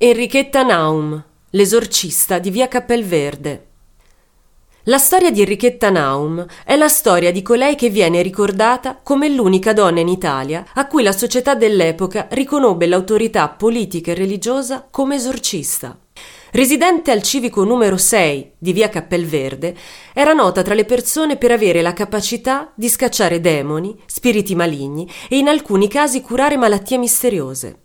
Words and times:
Enrichetta 0.00 0.62
Naum, 0.62 1.20
l'esorcista 1.50 2.38
di 2.38 2.50
via 2.50 2.68
Cappelverde. 2.68 3.66
La 4.84 4.98
storia 4.98 5.32
di 5.32 5.40
Enrichetta 5.40 5.90
Naum 5.90 6.46
è 6.64 6.76
la 6.76 6.86
storia 6.86 7.32
di 7.32 7.42
colei 7.42 7.74
che 7.74 7.88
viene 7.88 8.22
ricordata 8.22 9.00
come 9.02 9.28
l'unica 9.28 9.72
donna 9.72 9.98
in 9.98 10.06
Italia 10.06 10.64
a 10.72 10.86
cui 10.86 11.02
la 11.02 11.10
società 11.10 11.56
dell'epoca 11.56 12.28
riconobbe 12.30 12.86
l'autorità 12.86 13.48
politica 13.48 14.12
e 14.12 14.14
religiosa 14.14 14.86
come 14.88 15.16
esorcista. 15.16 15.98
Residente 16.52 17.10
al 17.10 17.24
civico 17.24 17.64
numero 17.64 17.96
6 17.96 18.52
di 18.56 18.72
via 18.72 18.88
Cappelverde, 18.90 19.76
era 20.14 20.32
nota 20.32 20.62
tra 20.62 20.74
le 20.74 20.84
persone 20.84 21.36
per 21.36 21.50
avere 21.50 21.82
la 21.82 21.92
capacità 21.92 22.70
di 22.76 22.88
scacciare 22.88 23.40
demoni, 23.40 24.00
spiriti 24.06 24.54
maligni 24.54 25.10
e 25.28 25.38
in 25.38 25.48
alcuni 25.48 25.88
casi 25.88 26.20
curare 26.20 26.56
malattie 26.56 26.98
misteriose. 26.98 27.80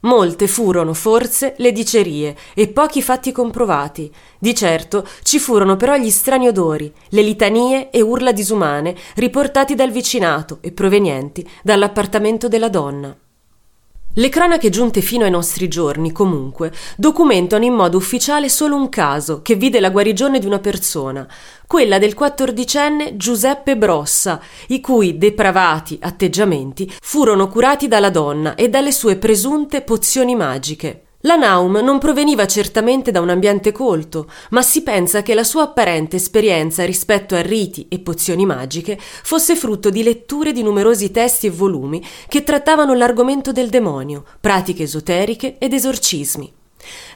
Molte 0.00 0.46
furono 0.46 0.94
forse 0.94 1.54
le 1.58 1.72
dicerie 1.72 2.36
e 2.54 2.68
pochi 2.68 3.02
fatti 3.02 3.32
comprovati. 3.32 4.12
Di 4.38 4.54
certo 4.54 5.04
ci 5.22 5.40
furono 5.40 5.76
però 5.76 5.96
gli 5.96 6.10
strani 6.10 6.46
odori, 6.46 6.92
le 7.08 7.22
litanie 7.22 7.90
e 7.90 8.00
urla 8.00 8.30
disumane 8.30 8.94
riportati 9.16 9.74
dal 9.74 9.90
vicinato 9.90 10.58
e 10.60 10.70
provenienti 10.70 11.48
dall'appartamento 11.64 12.46
della 12.46 12.68
donna. 12.68 13.16
Le 14.18 14.30
cronache 14.30 14.68
giunte 14.68 15.00
fino 15.00 15.22
ai 15.22 15.30
nostri 15.30 15.68
giorni, 15.68 16.10
comunque, 16.10 16.72
documentano 16.96 17.64
in 17.64 17.72
modo 17.72 17.96
ufficiale 17.96 18.48
solo 18.48 18.74
un 18.74 18.88
caso 18.88 19.42
che 19.42 19.54
vide 19.54 19.78
la 19.78 19.90
guarigione 19.90 20.40
di 20.40 20.46
una 20.46 20.58
persona, 20.58 21.24
quella 21.68 21.98
del 21.98 22.14
quattordicenne 22.14 23.16
Giuseppe 23.16 23.76
Brossa, 23.76 24.40
i 24.68 24.80
cui 24.80 25.18
depravati 25.18 25.98
atteggiamenti 26.02 26.92
furono 27.00 27.46
curati 27.46 27.86
dalla 27.86 28.10
donna 28.10 28.56
e 28.56 28.68
dalle 28.68 28.90
sue 28.90 29.14
presunte 29.14 29.82
pozioni 29.82 30.34
magiche. 30.34 31.04
La 31.22 31.34
Naum 31.34 31.80
non 31.82 31.98
proveniva 31.98 32.46
certamente 32.46 33.10
da 33.10 33.20
un 33.20 33.28
ambiente 33.28 33.72
colto, 33.72 34.30
ma 34.50 34.62
si 34.62 34.84
pensa 34.84 35.20
che 35.22 35.34
la 35.34 35.42
sua 35.42 35.62
apparente 35.62 36.14
esperienza 36.14 36.84
rispetto 36.84 37.34
a 37.34 37.40
riti 37.40 37.86
e 37.88 37.98
pozioni 37.98 38.46
magiche 38.46 38.96
fosse 39.00 39.56
frutto 39.56 39.90
di 39.90 40.04
letture 40.04 40.52
di 40.52 40.62
numerosi 40.62 41.10
testi 41.10 41.48
e 41.48 41.50
volumi 41.50 42.00
che 42.28 42.44
trattavano 42.44 42.94
l'argomento 42.94 43.50
del 43.50 43.68
demonio, 43.68 44.24
pratiche 44.40 44.84
esoteriche 44.84 45.56
ed 45.58 45.72
esorcismi. 45.72 46.52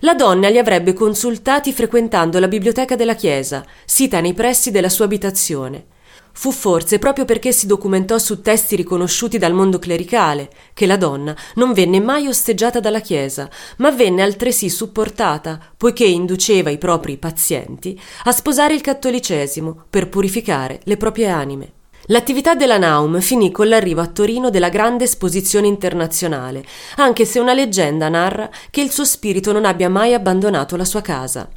La 0.01 0.15
donna 0.15 0.49
li 0.49 0.59
avrebbe 0.59 0.95
consultati 0.95 1.73
frequentando 1.73 2.41
la 2.41 2.49
biblioteca 2.49 2.97
della 2.97 3.15
chiesa, 3.15 3.65
sita 3.85 4.19
nei 4.19 4.35
pressi 4.35 4.73
della 4.73 4.89
sua 4.89 5.05
abitazione. 5.05 5.92
Fu 6.35 6.51
forse 6.51 6.99
proprio 6.99 7.25
perché 7.25 7.53
si 7.53 7.67
documentò 7.67 8.19
su 8.19 8.41
testi 8.41 8.75
riconosciuti 8.75 9.39
dal 9.39 9.53
mondo 9.53 9.79
clericale 9.79 10.51
che 10.73 10.87
la 10.87 10.97
donna 10.97 11.37
non 11.57 11.73
venne 11.73 12.01
mai 12.01 12.27
osteggiata 12.27 12.81
dalla 12.81 13.01
Chiesa, 13.01 13.49
ma 13.77 13.91
venne 13.91 14.23
altresì 14.23 14.71
supportata, 14.71 15.61
poiché 15.77 16.05
induceva 16.05 16.71
i 16.71 16.79
propri 16.79 17.19
pazienti 17.19 18.01
a 18.25 18.33
sposare 18.33 18.75
il 18.75 18.81
cattolicesimo 18.81 19.85
per 19.91 20.09
purificare 20.09 20.81
le 20.85 20.97
proprie 20.97 21.29
anime. 21.29 21.73
L'attività 22.07 22.57
della 22.57 22.79
Naum 22.79 23.21
finì 23.21 23.53
con 23.53 23.69
l'arrivo 23.69 24.01
a 24.01 24.09
Torino 24.09 24.51
della 24.51 24.71
grande 24.71 25.05
esposizione 25.05 25.69
internazionale, 25.69 26.65
anche 26.97 27.25
se 27.25 27.39
una 27.39 27.55
leggenda 27.55 28.09
narra 28.09 28.51
che 28.71 28.81
il 28.81 28.91
suo 28.91 29.05
spirito 29.05 29.53
non 29.53 29.65
abbia 29.65 29.89
mai 29.89 30.13
abbandonato 30.13 30.77
la 30.77 30.85
sua 30.85 31.01
casa. 31.01 31.49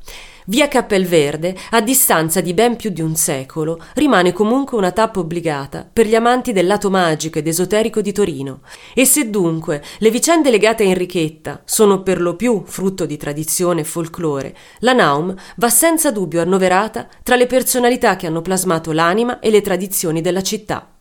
Via 0.47 0.67
Cappelverde, 0.67 1.55
a 1.71 1.81
distanza 1.81 2.39
di 2.39 2.53
ben 2.53 2.75
più 2.75 2.91
di 2.91 3.01
un 3.01 3.15
secolo, 3.15 3.79
rimane 3.95 4.31
comunque 4.31 4.77
una 4.77 4.91
tappa 4.91 5.19
obbligata 5.19 5.89
per 5.91 6.05
gli 6.05 6.13
amanti 6.13 6.51
del 6.51 6.67
lato 6.67 6.91
magico 6.91 7.39
ed 7.39 7.47
esoterico 7.47 7.99
di 7.99 8.11
Torino. 8.11 8.59
E 8.93 9.05
se 9.05 9.31
dunque 9.31 9.83
le 9.97 10.11
vicende 10.11 10.51
legate 10.51 10.83
a 10.83 10.87
Enrichetta 10.87 11.63
sono 11.65 12.03
per 12.03 12.21
lo 12.21 12.35
più 12.35 12.61
frutto 12.63 13.07
di 13.07 13.17
tradizione 13.17 13.81
e 13.81 13.85
folklore, 13.85 14.55
la 14.79 14.93
Naum 14.93 15.33
va 15.55 15.69
senza 15.69 16.11
dubbio 16.11 16.41
annoverata 16.41 17.07
tra 17.23 17.35
le 17.35 17.47
personalità 17.47 18.15
che 18.15 18.27
hanno 18.27 18.43
plasmato 18.43 18.91
l'anima 18.91 19.39
e 19.39 19.49
le 19.49 19.61
tradizioni 19.61 20.21
della 20.21 20.43
città. 20.43 20.94